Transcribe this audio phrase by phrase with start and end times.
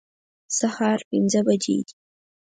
[0.57, 1.93] سهار پنځه بجې دي